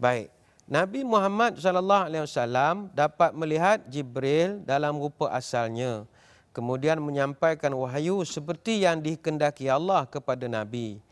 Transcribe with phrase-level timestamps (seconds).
[0.00, 0.32] Baik.
[0.64, 6.08] Nabi Muhammad sallallahu alaihi wasallam dapat melihat Jibril dalam rupa asalnya.
[6.56, 11.04] Kemudian menyampaikan wahyu seperti yang dikehendaki Allah kepada Nabi.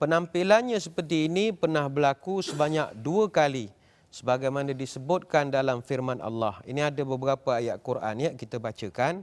[0.00, 3.68] Penampilannya seperti ini pernah berlaku sebanyak dua kali
[4.08, 6.56] sebagaimana disebutkan dalam firman Allah.
[6.64, 9.20] Ini ada beberapa ayat Quran ya kita bacakan.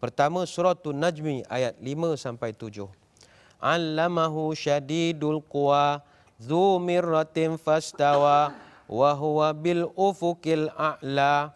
[0.00, 2.88] Pertama surah An-Najmi ayat 5 sampai 7.
[3.60, 6.00] Allamahu syadidul quwa
[6.38, 8.54] dzu mirratin fastawa
[8.90, 11.54] wa huwa bil ufukil a'la.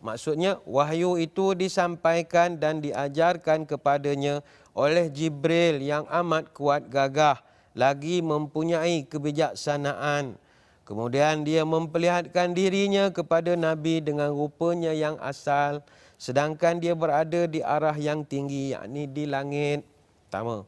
[0.00, 4.40] Maksudnya wahyu itu disampaikan dan diajarkan kepadanya
[4.72, 7.36] oleh Jibril yang amat kuat gagah
[7.76, 10.40] lagi mempunyai kebijaksanaan.
[10.88, 15.84] Kemudian dia memperlihatkan dirinya kepada nabi dengan rupanya yang asal
[16.20, 19.86] sedangkan dia berada di arah yang tinggi yakni di langit.
[20.26, 20.66] Pertama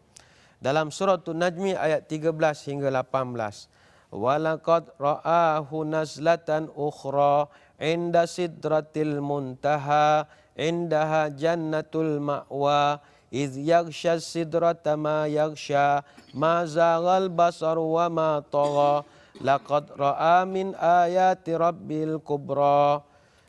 [0.62, 2.38] dalam surah An-Najmi ayat 13
[2.70, 3.66] hingga 18
[4.12, 7.48] Walaqad ra'ahu nazlatan ukhra
[7.80, 13.00] inda sidratil muntaha indaha jannatul ma'wa.
[13.32, 16.04] Iz yaghsha sidrata ma yaghsha
[16.36, 19.08] ma zaghal basar wa ma tagha.
[19.40, 22.20] Laqad ra'a min ayati rabbil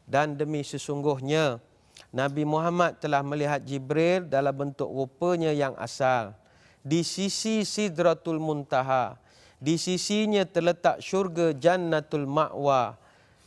[0.07, 1.59] dan demi sesungguhnya
[2.15, 6.31] Nabi Muhammad telah melihat Jibril dalam bentuk rupanya yang asal
[6.83, 9.23] di sisi Sidratul Muntaha
[9.63, 12.99] di sisinya terletak syurga Jannatul Ma'wa.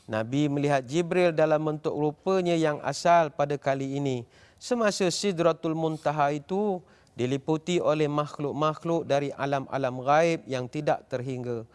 [0.09, 4.25] Nabi melihat Jibril dalam bentuk rupanya yang asal pada kali ini.
[4.57, 6.81] Semasa Sidratul Muntaha itu
[7.13, 11.69] diliputi oleh makhluk-makhluk dari alam-alam gaib yang tidak terhingga.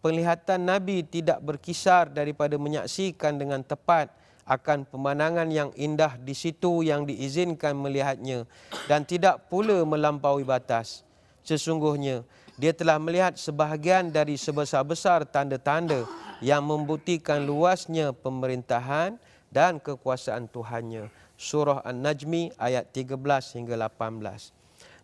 [0.00, 4.08] Penglihatan Nabi tidak berkisar daripada menyaksikan dengan tepat
[4.42, 8.42] akan pemandangan yang indah di situ yang diizinkan melihatnya
[8.90, 11.06] dan tidak pula melampaui batas.
[11.42, 12.26] Sesungguhnya,
[12.58, 16.06] dia telah melihat sebahagian dari sebesar-besar tanda-tanda
[16.42, 19.18] yang membuktikan luasnya pemerintahan
[19.50, 21.10] dan kekuasaan Tuhannya.
[21.38, 23.18] Surah An-Najmi ayat 13
[23.58, 24.54] hingga 18.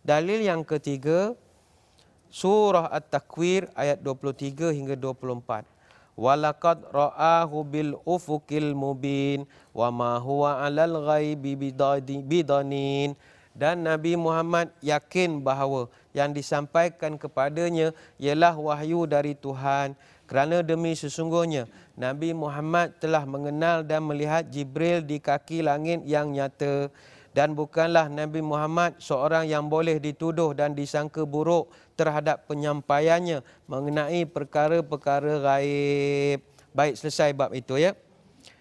[0.07, 1.35] Dalil yang ketiga,
[2.29, 5.78] Surah At-Takwir ayat 23 hingga 24.
[6.19, 11.55] Walaqad ra'ahu bil ufukil mubin wa ma huwa 'alal ghaibi
[12.27, 13.15] bidanin.
[13.55, 19.95] Dan Nabi Muhammad yakin bahawa yang disampaikan kepadanya ialah wahyu dari Tuhan.
[20.27, 26.91] Kerana demi sesungguhnya Nabi Muhammad telah mengenal dan melihat Jibril di kaki langit yang nyata
[27.37, 35.45] dan bukanlah Nabi Muhammad seorang yang boleh dituduh dan disangka buruk terhadap penyampaiannya mengenai perkara-perkara
[35.45, 36.41] gaib.
[36.73, 37.93] Baik selesai bab itu ya.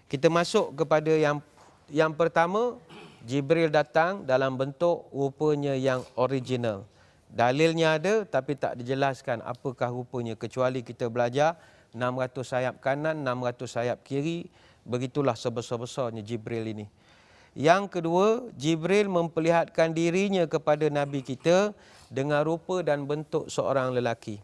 [0.08, 1.44] Kita masuk kepada yang
[1.92, 2.80] yang pertama
[3.28, 6.88] Jibril datang dalam bentuk rupanya yang original.
[7.28, 11.60] Dalilnya ada tapi tak dijelaskan apakah rupanya kecuali kita belajar
[11.92, 14.48] 600 sayap kanan, 600 sayap kiri.
[14.88, 16.88] Begitulah sebesar-besarnya Jibril ini.
[17.58, 21.74] Yang kedua, Jibril memperlihatkan dirinya kepada Nabi kita
[22.06, 24.38] dengan rupa dan bentuk seorang lelaki.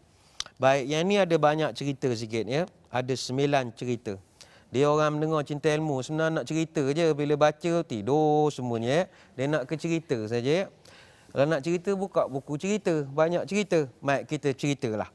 [0.58, 2.66] Baik, yang ini ada banyak cerita sikit ya.
[2.90, 4.18] Ada sembilan cerita.
[4.74, 9.06] Dia orang mendengar cinta ilmu sebenarnya nak cerita je bila baca tidur semuanya.
[9.38, 10.66] Dia nak ke cerita saja.
[11.30, 13.86] Kalau nak cerita buka buku cerita, banyak cerita.
[14.02, 15.14] Baik kita ceritalah.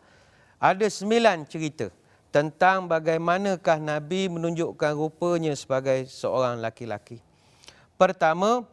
[0.55, 1.91] Ada sembilan cerita
[2.31, 7.28] tentang bagaimanakah Nabi menunjukkan rupanya sebagai seorang laki-laki.
[7.99, 8.63] Pertama,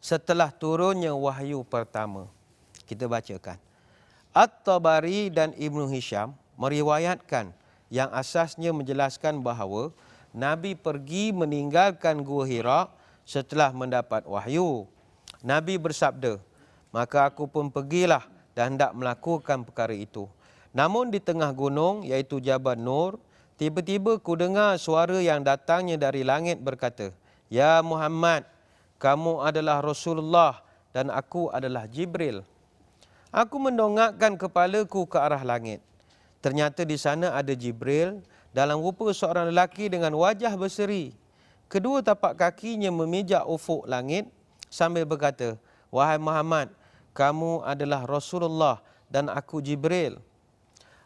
[0.00, 2.24] setelah turunnya wahyu pertama.
[2.88, 3.60] Kita bacakan.
[4.32, 7.52] At-Tabari dan Ibnu Hisham meriwayatkan
[7.92, 9.92] yang asasnya menjelaskan bahawa
[10.32, 12.88] Nabi pergi meninggalkan Gua Hira
[13.28, 14.88] setelah mendapat wahyu.
[15.44, 16.40] Nabi bersabda,
[16.88, 18.24] maka aku pun pergilah
[18.56, 20.24] dan hendak melakukan perkara itu.
[20.72, 23.20] Namun di tengah gunung, iaitu Jabal Nur,
[23.60, 27.12] tiba-tiba ku dengar suara yang datangnya dari langit berkata,
[27.48, 28.44] Ya Muhammad,
[29.00, 30.60] kamu adalah Rasulullah
[30.92, 32.44] dan aku adalah Jibril.
[33.32, 35.80] Aku mendongakkan kepalaku ke arah langit.
[36.44, 38.20] Ternyata di sana ada Jibril
[38.52, 41.12] dalam rupa seorang lelaki dengan wajah berseri.
[41.68, 44.28] Kedua tapak kakinya memijak ufuk langit
[44.72, 45.60] sambil berkata,
[45.92, 46.72] Wahai Muhammad,
[47.16, 50.20] kamu adalah Rasulullah dan aku Jibril.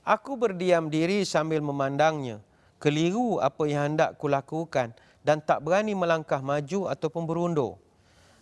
[0.02, 2.42] Aku berdiam diri sambil memandangnya.
[2.82, 4.90] Keliru apa yang hendak kulakukan
[5.22, 7.78] dan tak berani melangkah maju ataupun berundur.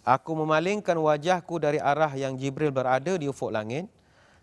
[0.04, 3.88] Aku memalingkan wajahku dari arah yang Jibril berada di ufuk langit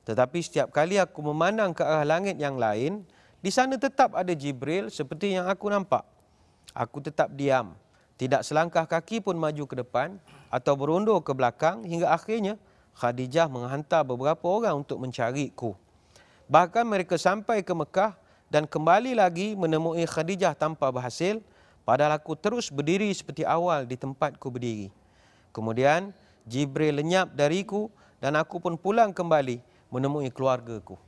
[0.08, 3.04] tetapi setiap kali aku memandang ke arah langit yang lain,
[3.44, 6.08] di sana tetap ada Jibril seperti yang aku nampak.
[6.72, 7.76] Aku tetap diam.
[8.16, 10.16] Tidak selangkah kaki pun maju ke depan
[10.48, 12.56] atau berundur ke belakang hingga akhirnya
[12.96, 15.76] Khadijah menghantar beberapa orang untuk mencariku.
[16.48, 18.16] Bahkan mereka sampai ke Mekah
[18.48, 21.44] dan kembali lagi menemui Khadijah tanpa berhasil,
[21.88, 24.92] padahal aku terus berdiri seperti awal di tempatku berdiri.
[25.56, 26.12] Kemudian
[26.44, 27.88] Jibril lenyap dariku
[28.20, 31.00] dan aku pun pulang kembali menemui keluargaku.